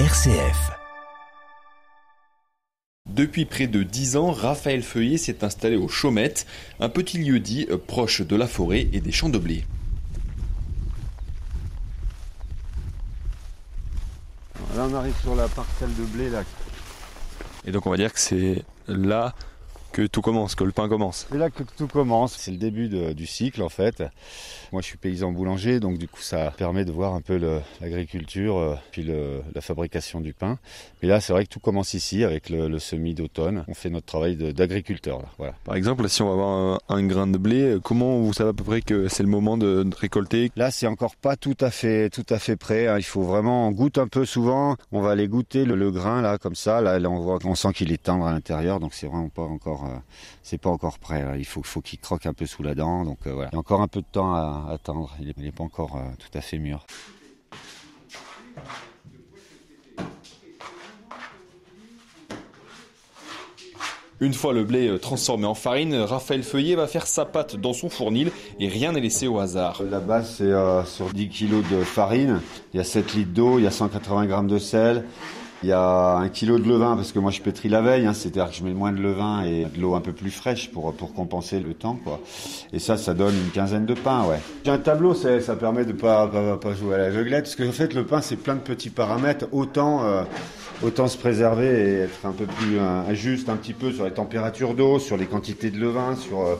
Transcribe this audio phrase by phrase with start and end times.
[0.00, 0.72] RCF.
[3.08, 6.48] Depuis près de dix ans, Raphaël Feuillet s'est installé au Chaumettes,
[6.80, 9.64] un petit lieu dit euh, proche de la forêt et des champs de blé.
[14.74, 16.42] Là, on arrive sur la parcelle de blé là.
[17.64, 19.32] Et donc on va dire que c'est là
[19.94, 21.26] que tout commence, que le pain commence.
[21.30, 22.34] C'est là que tout commence.
[22.36, 24.02] C'est le début de- du cycle en fait.
[24.72, 27.36] Moi, je suis paysan boulanger, donc du coup, ça permet de voir un peu
[27.80, 30.58] l'agriculture, euh, puis le- la fabrication du pain.
[31.02, 33.64] Mais là, c'est vrai que tout commence ici avec le, le semis d'automne.
[33.68, 35.26] On fait notre travail d'agriculteur là.
[35.38, 35.54] Voilà.
[35.64, 38.50] Par exemple, si on va avoir un, un grain de blé, euh, comment vous savez
[38.50, 40.50] à peu près que c'est le moment de, de récolter?
[40.56, 42.88] Là, c'est encore pas tout à fait, tout à fait prêt.
[42.88, 42.96] hein.
[42.98, 44.76] Il faut vraiment, on goûte un peu souvent.
[44.92, 46.80] On va aller goûter le, le grain là, comme ça.
[46.80, 49.42] Là, là, on voit, on sent qu'il est tendre à l'intérieur, donc c'est vraiment pas
[49.42, 49.98] encore, euh,
[50.42, 51.24] c'est pas encore prêt.
[51.38, 53.04] Il faut, faut qu'il croque un peu sous la dent.
[53.04, 53.50] Donc euh, voilà.
[53.52, 55.14] Il y a encore un peu de temps à attendre.
[55.20, 56.86] Il est, il est pas encore euh, tout à fait mûr.
[64.20, 67.90] Une fois le blé transformé en farine, Raphaël Feuillet va faire sa pâte dans son
[67.90, 69.82] fournil et rien n'est laissé au hasard.
[69.90, 72.40] La base, c'est euh, sur 10 kg de farine.
[72.72, 75.04] Il y a 7 litres d'eau, il y a 180 grammes de sel.
[75.64, 78.12] Il y a un kilo de levain parce que moi je pétris la veille, hein,
[78.12, 80.92] c'est-à-dire que je mets moins de levain et de l'eau un peu plus fraîche pour,
[80.92, 81.98] pour compenser le temps.
[82.04, 82.20] Quoi.
[82.74, 84.26] Et ça, ça donne une quinzaine de pains.
[84.26, 84.40] Ouais.
[84.66, 87.94] J'ai un tableau, ça permet de pas, pas, pas jouer à l'aveuglette parce qu'en fait
[87.94, 89.46] le pain c'est plein de petits paramètres.
[89.52, 90.24] Autant, euh,
[90.82, 94.12] autant se préserver et être un peu plus euh, juste un petit peu sur les
[94.12, 96.56] températures d'eau, sur les quantités de levain, sur euh,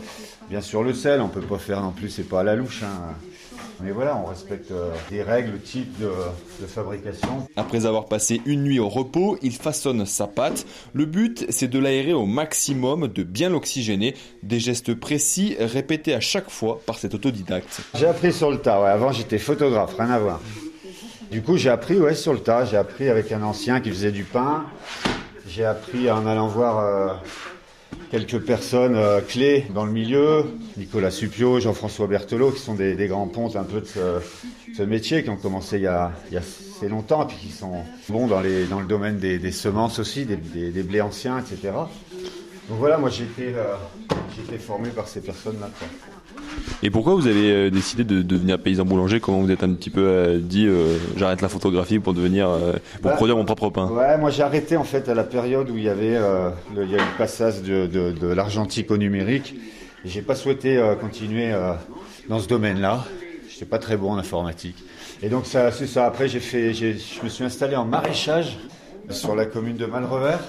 [0.49, 1.21] bien sûr le sel.
[1.21, 2.83] On peut pas faire non plus, c'est pas à la louche.
[2.83, 3.13] Hein.
[3.83, 6.11] Mais voilà, on respecte euh, des règles type de,
[6.61, 7.47] de fabrication.
[7.57, 10.67] Après avoir passé une nuit au repos, il façonne sa pâte.
[10.93, 14.15] Le but, c'est de l'aérer au maximum, de bien l'oxygéner.
[14.43, 17.81] Des gestes précis répétés à chaque fois par cet autodidacte.
[17.95, 18.83] J'ai appris sur le tas.
[18.83, 18.91] Ouais.
[18.91, 20.41] Avant, j'étais photographe, rien à voir.
[21.31, 22.65] Du coup, j'ai appris ouais, sur le tas.
[22.65, 24.65] J'ai appris avec un ancien qui faisait du pain.
[25.49, 27.15] J'ai appris en allant voir euh,
[28.11, 30.45] quelques personnes euh, clés dans le milieu.
[30.77, 35.31] Nicolas Supio, Jean-François Berthelot, qui sont des, grands pontes un peu de ce, métier, qui
[35.31, 39.53] ont commencé il y a, assez longtemps, et qui sont bons dans, le domaine des,
[39.53, 41.73] semences aussi, des blés anciens, etc.
[42.69, 43.75] Donc voilà, moi j'ai été, euh,
[44.35, 45.69] j'ai été formé par ces personnes-là.
[46.83, 49.21] Et pourquoi vous avez euh, décidé de devenir paysan boulanger?
[49.21, 52.49] Comment vous êtes un petit peu euh, dit euh, j'arrête la photographie pour devenir
[53.03, 53.17] pour Ouais.
[53.17, 53.89] produire mon propre pain?
[53.89, 56.91] Ouais, moi j'ai arrêté en fait à la période où il y avait le, il
[56.91, 59.55] y a eu le passage de, de, de l'argentique au numérique.
[60.05, 61.53] J'ai pas souhaité continuer
[62.29, 63.05] dans ce domaine-là.
[63.51, 64.77] J'étais pas très bon en informatique.
[65.23, 66.07] Et donc ça, c'est ça.
[66.07, 68.59] Après j'ai fait, je me suis installé en maraîchage
[69.11, 70.41] sur la commune de Malrevers.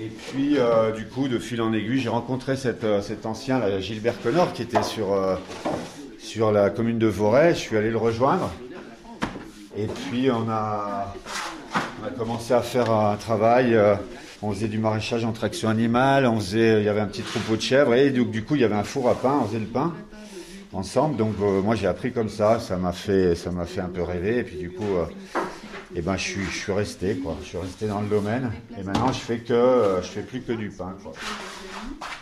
[0.00, 3.78] Et puis euh, du coup, de fil en aiguille, j'ai rencontré cet, euh, cet ancien
[3.78, 5.36] Gilbert Connor qui était sur euh,
[6.18, 7.54] sur la commune de Voray.
[7.54, 8.50] Je suis allé le rejoindre.
[9.76, 11.14] Et puis on a,
[12.02, 13.78] on a commencé à faire un travail.
[14.42, 16.26] on faisait du maraîchage en traction animale.
[16.26, 18.64] On faisait, il y avait un petit troupeau de chèvres et du coup il y
[18.64, 19.38] avait un four à pain.
[19.42, 19.92] On faisait le pain
[20.72, 21.16] ensemble.
[21.16, 22.58] Donc moi j'ai appris comme ça.
[22.58, 24.38] Ça m'a fait, ça m'a fait un peu rêver.
[24.38, 24.96] Et puis du coup,
[25.94, 27.36] euh, eh ben je suis, je suis resté quoi.
[27.42, 28.50] Je suis resté dans le domaine.
[28.78, 31.12] Et maintenant je fais que, euh, je fais plus que du pain quoi.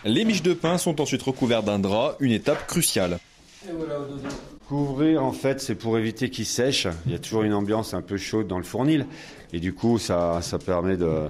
[0.05, 3.19] Les miches de pain sont ensuite recouvertes d'un drap, une étape cruciale.
[4.69, 6.89] Couvrir, en fait, c'est pour éviter qu'il sèche.
[7.07, 9.07] Il y a toujours une ambiance un peu chaude dans le fournil.
[9.53, 11.29] Et du coup, ça, ça permet de,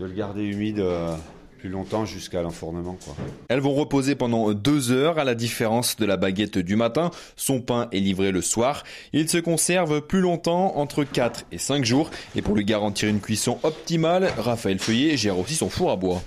[0.00, 1.14] de le garder humide euh,
[1.60, 2.96] plus longtemps jusqu'à l'enfournement.
[3.04, 3.14] Quoi.
[3.48, 7.10] Elles vont reposer pendant deux heures à la différence de la baguette du matin.
[7.36, 8.82] Son pain est livré le soir.
[9.12, 12.10] Il se conserve plus longtemps, entre 4 et 5 jours.
[12.34, 16.22] Et pour lui garantir une cuisson optimale, Raphaël Feuillet gère aussi son four à bois.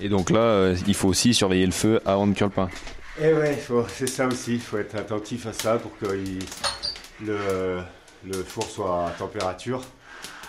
[0.00, 2.68] Et donc là, euh, il faut aussi surveiller le feu avant de cuire le pain.
[3.22, 4.54] Et ouais, faut- c'est ça aussi.
[4.54, 7.78] Il faut être attentif à ça pour que il- le,
[8.26, 9.82] le four soit à température.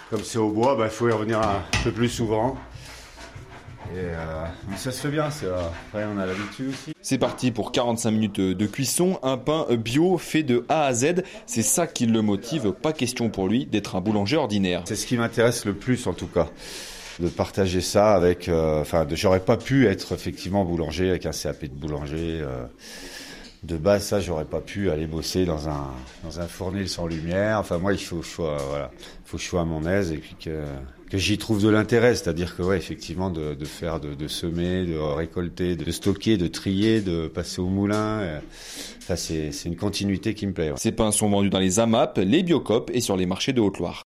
[0.10, 2.56] Comme c'est au bois, bah, il faut y revenir un peu plus souvent.
[3.94, 5.30] Et euh, mais ça se fait bien.
[5.30, 5.58] c'est, euh,
[5.90, 6.94] après, on a l'habitude aussi.
[7.02, 11.24] C'est parti pour 45 minutes de cuisson, un pain bio fait de A à Z.
[11.46, 14.84] C'est ça qui le motive, pas question pour lui d'être un boulanger ordinaire.
[14.86, 16.48] C'est ce qui m'intéresse le plus en tout cas,
[17.20, 18.48] de partager ça avec.
[18.50, 22.40] euh, Enfin, j'aurais pas pu être effectivement boulanger avec un CAP de boulanger.
[22.42, 22.66] euh,
[23.64, 25.88] de base, ça, j'aurais pas pu aller bosser dans un
[26.24, 27.60] dans un fournil sans lumière.
[27.60, 29.86] Enfin, moi, il faut que je sois voilà, il faut que je sois à mon
[29.88, 30.64] aise et puis que
[31.10, 34.84] que j'y trouve de l'intérêt, c'est-à-dire que ouais, effectivement, de, de faire, de, de semer,
[34.86, 38.20] de récolter, de stocker, de trier, de passer au moulin.
[38.22, 38.40] euh,
[39.00, 40.72] Ça, c'est c'est une continuité qui me plaît.
[40.72, 40.78] ouais.
[40.78, 44.02] Ces pains sont vendus dans les AMAP, les Biocop et sur les marchés de Haute-Loire.